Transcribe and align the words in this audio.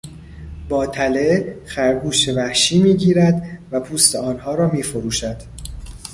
با 0.69 0.87
تله، 0.87 1.57
خرگوش 1.65 2.29
وحشی 2.29 2.81
میگیرد 2.83 3.59
و 3.71 3.79
پوست 3.79 4.15
آنها 4.15 4.55
را 4.55 4.69
میفروشد. 4.69 5.35